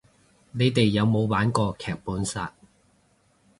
[0.51, 2.55] 你哋有冇玩過劇本殺